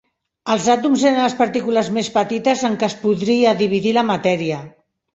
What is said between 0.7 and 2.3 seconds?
àtoms eren les partícules més